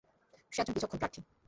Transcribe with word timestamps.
সে 0.51 0.59
একজন 0.61 0.73
বিচক্ষণ 0.73 0.97
প্রার্থী। 0.97 1.19